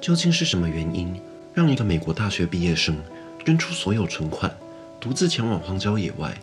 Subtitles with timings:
[0.00, 1.20] 究竟是什么原因，
[1.52, 2.96] 让一个美国大学毕业生
[3.44, 4.54] 捐出所有存款，
[5.00, 6.36] 独自前往荒郊野外，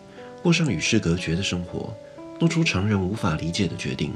[0.44, 1.96] 过上与世隔绝的生活，
[2.38, 4.14] 做出常人无法理解的决定？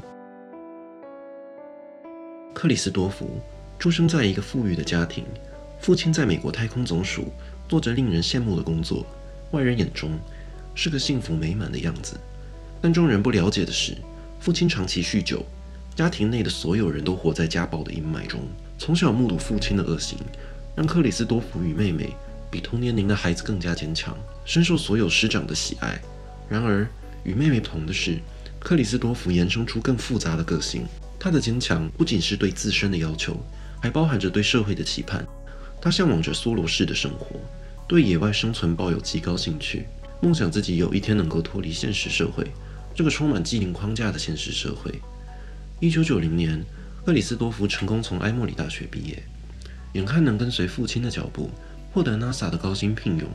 [2.52, 3.40] 克里斯多福
[3.78, 5.24] 出生在一个富裕的家庭，
[5.80, 7.32] 父亲在美国太空总署
[7.66, 9.06] 做着令人羡慕的工作，
[9.52, 10.10] 外人眼中
[10.74, 12.20] 是个幸福美满的样子。
[12.82, 13.96] 但众人不了解的是，
[14.38, 15.42] 父亲长期酗酒，
[15.96, 18.42] 家庭内的所有人都活在家暴的阴霾中。
[18.80, 20.16] 从小目睹父亲的恶行，
[20.74, 22.16] 让克里斯多福与妹妹
[22.50, 26.00] 比同年龄的孩子更加坚强，深受所有师长的喜爱。
[26.48, 26.88] 然而，
[27.22, 28.18] 与妹妹不同的是，
[28.58, 30.86] 克里斯多福衍生出更复杂的个性。
[31.18, 33.36] 他的坚强不仅是对自身的要求，
[33.82, 35.26] 还包含着对社会的期盼。
[35.78, 37.38] 他向往着梭罗式的生活，
[37.86, 39.84] 对野外生存抱有极高兴趣，
[40.22, 42.50] 梦想自己有一天能够脱离现实社会。
[42.94, 44.90] 这个充满既定框架的现实社会。
[45.80, 46.64] 一九九零年，
[47.04, 49.22] 克里斯多福成功从埃默里大学毕业，
[49.94, 51.50] 眼看能跟随父亲的脚步，
[51.92, 53.26] 获得 NASA 的高薪聘用，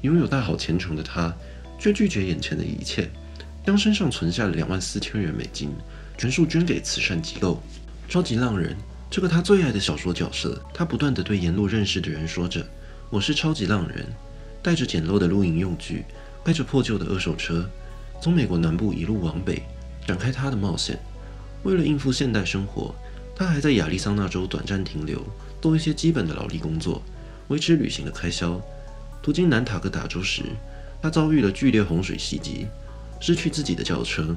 [0.00, 1.34] 拥有大好前程的他，
[1.78, 3.10] 却拒绝眼前的一切，
[3.66, 5.70] 将身上存下的两万四千元美金
[6.16, 7.62] 全数捐给慈善机构。
[8.08, 8.74] 超级浪人，
[9.10, 12.66] 这个他最爱的小说角色，他不断地对沿路认识的人说着
[13.10, 14.06] ：“我是超级浪人。”
[14.62, 16.04] 带着简陋的露营用具，
[16.44, 17.68] 开着破旧的二手车。
[18.22, 19.62] 从美国南部一路往北
[20.06, 20.98] 展开他的冒险。
[21.62, 22.94] 为了应付现代生活，
[23.34, 25.22] 他还在亚利桑那州短暂停留，
[25.60, 27.02] 做一些基本的劳力工作，
[27.48, 28.60] 维持旅行的开销。
[29.22, 30.42] 途经南塔克达州时，
[31.00, 32.66] 他遭遇了剧烈洪水袭击，
[33.20, 34.34] 失去自己的轿车，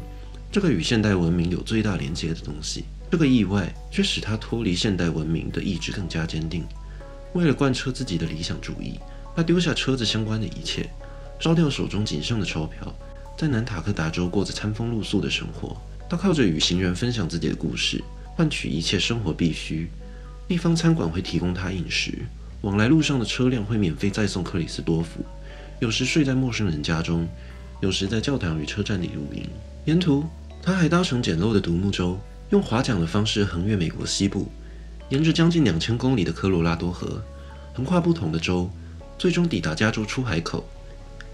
[0.51, 2.85] 这个与现代文明有最大连接的东西。
[3.09, 6.63] 这个意外却使他脱离现代文明的意志更加坚定。
[7.33, 8.99] 为了贯彻自己的理想主义，
[9.35, 10.89] 他丢下车子相关的一切，
[11.39, 12.93] 烧掉手中仅剩的钞票。
[13.37, 15.75] 在南塔克达州过着餐风露宿的生活，
[16.09, 18.03] 他靠着与行人分享自己的故事，
[18.35, 19.89] 换取一切生活必需。
[20.47, 22.13] 地方餐馆会提供他饮食，
[22.61, 25.25] 往来路上的车辆会免费载送克里斯多福。
[25.79, 27.27] 有时睡在陌生人家中，
[27.81, 29.47] 有时在教堂与车站里露营。
[29.85, 30.23] 沿途，
[30.61, 32.19] 他还搭乘简陋的独木舟，
[32.51, 34.47] 用划桨的方式横越美国西部，
[35.09, 37.21] 沿着将近两千公里的科罗拉多河，
[37.73, 38.69] 横跨不同的州，
[39.17, 40.63] 最终抵达加州出海口。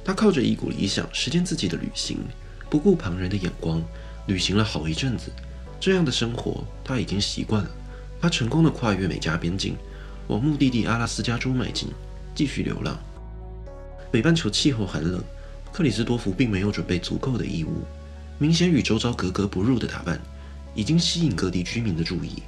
[0.03, 2.17] 他靠着一股理想实践自己的旅行，
[2.69, 3.83] 不顾旁人的眼光，
[4.27, 5.31] 旅行了好一阵子。
[5.79, 7.69] 这样的生活他已经习惯了。
[8.21, 9.75] 他成功的跨越美加边境，
[10.27, 11.89] 往目的地阿拉斯加州迈进，
[12.35, 12.95] 继续流浪。
[14.11, 15.23] 北半球气候寒冷，
[15.73, 17.81] 克里斯多福并没有准备足够的衣物，
[18.37, 20.21] 明显与周遭格格不入的打扮，
[20.75, 22.43] 已经吸引各地居民的注意。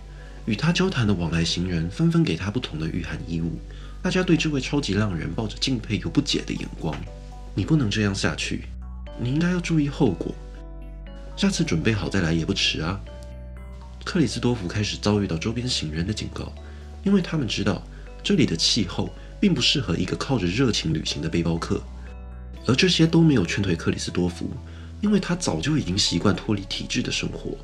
[0.45, 3.53] 与他交谈的往来行人纷纷给他不同的御寒衣物，
[4.01, 6.95] 大家对这位超级浪人抱着敬佩又不解的眼光。
[7.55, 8.65] 你不能这样下去，
[9.19, 10.35] 你应该要注意后果。
[11.35, 12.99] 下次准备好再来也不迟啊。
[14.05, 16.53] 克里斯多福开始遭遇到周边行人的警告，
[17.03, 17.81] 因为他们知道
[18.21, 21.81] 这里的气候并不适合一个靠着热情旅行的背包客。
[22.65, 24.49] 而这些都没有劝退克里斯多福，
[25.01, 27.57] 因为他早就已经习惯脱离体制的生活。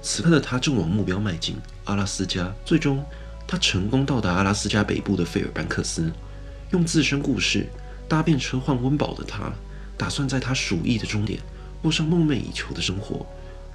[0.00, 2.52] 此刻的他正往目标迈进——阿拉斯加。
[2.64, 3.04] 最终，
[3.48, 6.12] 他成功到达阿拉斯加北部的费尔班克斯，
[6.70, 7.66] 用自身故事。
[8.06, 9.50] 搭便车换温饱的他，
[9.96, 11.40] 打算在他鼠疫的终点
[11.84, 13.26] 过上梦寐以求的生活，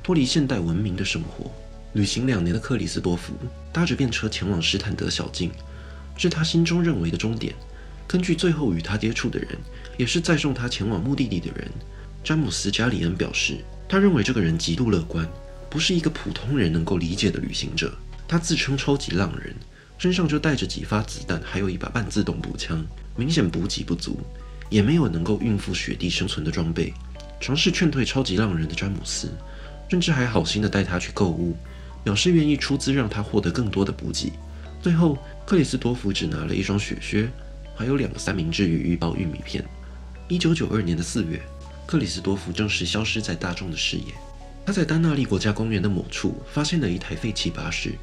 [0.01, 1.51] 脱离现代文明的生活。
[1.93, 3.33] 旅行两年的克里斯多夫
[3.71, 5.51] 搭着便车前往史坦德小径，
[6.17, 7.53] 是他心中认为的终点。
[8.07, 9.49] 根据最后与他接触的人，
[9.95, 11.69] 也是载送他前往目的地的人，
[12.23, 15.29] 詹姆斯·加里恩表示，他认为这个人极度乐观，
[15.69, 17.93] 不是一个普通人能够理解的旅行者。
[18.27, 19.55] 他自称超级浪人，
[19.99, 22.83] 身上就带着几发子弹，还有一把半自动步枪。
[23.15, 24.19] 明显补给不足，
[24.67, 26.91] 也没有能够应付雪地生存的装备。
[27.39, 29.29] 尝试劝退超级浪人的詹姆斯，
[29.89, 31.55] 甚至还好心的带他去购物，
[32.03, 34.33] 表示愿意出资让他获得更多的补给。
[34.81, 37.29] 最后，克里斯多福只拿了一双雪靴，
[37.75, 39.63] 还有两个三明治与一包玉米片。
[40.27, 41.41] 一九九二年的四月，
[41.87, 44.13] 克里斯多福正式消失在大众的视野。
[44.65, 47.93] 他在丹纳利国家公园的某处发现了一台废弃巴士，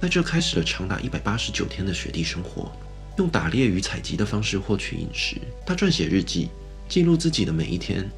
[0.00, 2.70] 在这开始了长达一百八十九天的雪地生活。
[3.18, 5.36] 用打猎与采集的方式获取饮食。
[5.66, 6.48] 他撰写日记，
[6.88, 8.08] 记录自己的每一天，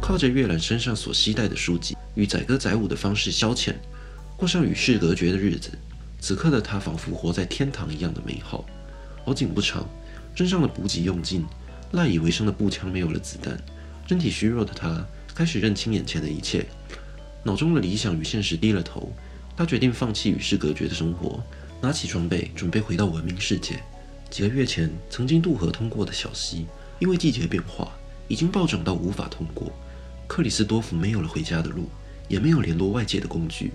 [0.00, 3.74] 靠着阅览身上所携带的书籍与载歌载舞的方式消遣，
[4.36, 5.70] 过上与世隔绝的日子。
[6.20, 8.64] 此刻的他仿佛活在天堂一样的美好。
[9.24, 9.86] 好景不长，
[10.34, 11.44] 身上的补给用尽，
[11.92, 13.56] 赖以为生的步枪没有了子弹，
[14.06, 16.66] 身体虚弱的他开始认清眼前的一切，
[17.44, 19.12] 脑中的理想与现实低了头。
[19.56, 21.42] 他决定放弃与世隔绝的生活，
[21.80, 23.80] 拿起装备，准备回到文明世界。
[24.30, 26.66] 几个月前，曾经渡河通过的小溪，
[26.98, 27.92] 因为季节变化，
[28.28, 29.72] 已经暴涨到无法通过。
[30.28, 31.88] 克里斯多福没有了回家的路，
[32.28, 33.72] 也没有联络外界的工具。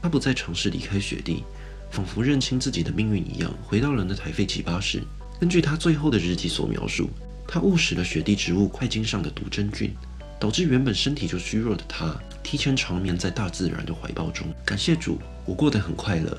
[0.00, 1.44] 他不再尝试离开雪地，
[1.90, 5.02] 仿佛认清自己的命运一样，回到了那台废弃巴士。
[5.38, 7.10] 根据他最后的日记所描述，
[7.46, 9.92] 他误食了雪地植物块茎上的毒真菌，
[10.38, 14.46] 导致原本身体就虚弱的他提前长眠在大自然的怀抱中。
[14.64, 16.38] 感谢主，我过得很快乐。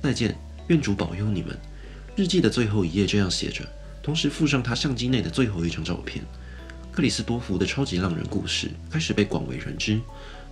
[0.00, 0.34] 再见，
[0.68, 1.58] 愿主保佑你们。
[2.14, 3.68] 日记的最后一页这样写着，
[4.02, 6.24] 同时附上他相机内的最后一张照片。
[6.98, 10.00] 克里斯多福的超级浪人故事开始被广为人知，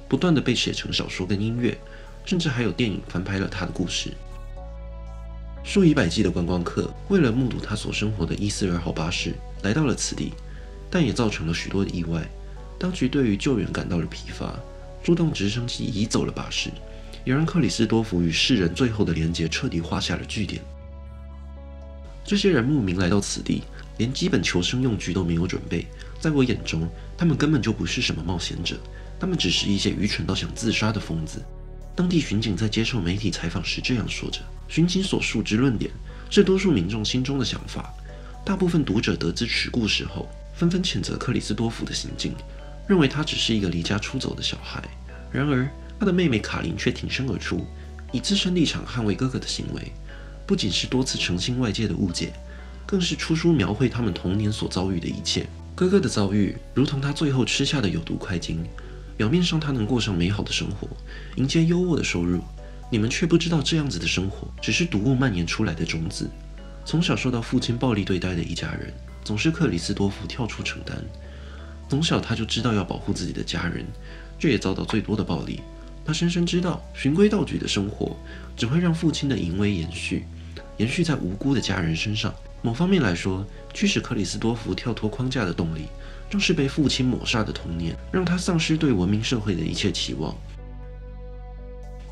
[0.09, 1.77] 不断地被写成小说跟音乐，
[2.25, 4.13] 甚至还有电影翻拍了他的故事。
[5.65, 10.35] 数以百计的观光客为了目睹他所生活的一四二号巴士来到了此地，
[10.89, 12.25] 但也造成了许多的意外。
[12.79, 14.55] 当局对于救援感到了疲乏，
[15.03, 16.71] 出动直升机移走了巴士，
[17.25, 20.63] 也让克里斯多福与世人最后的连结彻底画下了句点。
[22.25, 23.65] 这些人慕名来到此地，
[23.99, 25.85] 连基本求生用具都没有准备。
[26.21, 28.77] 在我眼中，他们根本就不是什么冒险者，
[29.19, 31.43] 他们只是一些愚蠢到想自杀的疯子。
[31.95, 35.91] 当地巡警在接受媒体采访时这样说着：“巡警所述之论点
[36.29, 37.93] 是多数民众心中的想法。
[38.45, 42.35] 大部分读者得知此故事后，纷纷谴责克里斯多福的行径，
[42.87, 44.83] 认为他只是一个离家出走的小孩。
[45.33, 45.69] 然而，
[45.99, 47.67] 他的妹妹卡琳却挺身而出，
[48.13, 49.93] 以自身立场捍卫哥哥的行为。”
[50.47, 52.33] 不仅是多次澄清外界的误解，
[52.87, 55.45] 更是出书描绘他们童年所遭遇的一切。
[55.77, 58.65] 哥哥的遭遇如同他最后吃下的有毒块茎，
[59.15, 60.89] 表面上他能过上美好的生活，
[61.37, 62.41] 迎接优渥的收入，
[62.91, 66.31] 你们却不知道这样子的生活只是毒物蔓延出来的种子。
[66.87, 68.91] 从小受到父亲暴力对待的一家人，
[69.23, 70.97] 总是克里斯多夫跳出承担。
[71.91, 73.85] 从小他就知道要保护自己的家人，
[74.39, 75.61] 却也遭到最多的暴力。
[76.07, 78.17] 他深深知道循规蹈矩的生活
[78.57, 80.25] 只会让父亲的淫威延续。
[80.79, 82.35] 延续在无辜的家人身上。
[82.67, 85.83] 某方面来说，驱使克里斯多福跳脱框架的动力，
[86.29, 90.37] 正是被父亲抹杀的童年，让他丧失对文明社会的一切期望。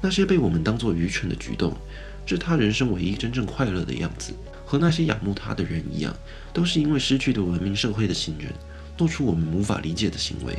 [0.00, 1.76] 那些被我们当作愚蠢的举动，
[2.24, 4.32] 是他人生唯一真正快乐的样子。
[4.64, 6.14] 和那些仰慕他的人一样，
[6.52, 8.48] 都是因为失去对文明社会的信任，
[8.96, 10.56] 做出我们无法理解的行为。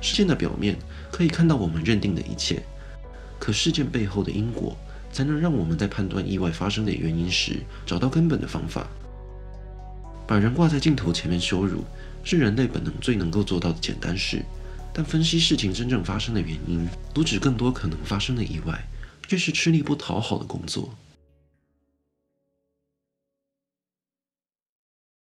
[0.00, 0.74] 事件的表面
[1.12, 2.62] 可以看到我们认定的一切。
[3.38, 4.74] 可事件背后的因果，
[5.18, 7.54] 才能让我们在判断意外发生的原因时，
[7.84, 8.86] 找到根本的方法。
[10.28, 11.82] 把人挂在镜头前面羞辱，
[12.22, 14.40] 是人类本能最能够做到的简单事。
[14.94, 18.80] 但分析事情真正发生的原因，阻止更多可能发生的意外，
[19.26, 20.88] 却是吃力不讨好的工作。